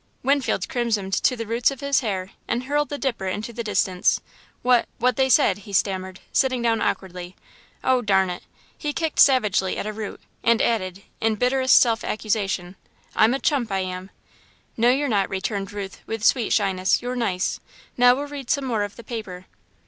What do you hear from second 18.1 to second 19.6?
we'll read some more of the paper."